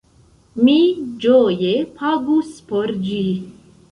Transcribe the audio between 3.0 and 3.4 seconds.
ĝi!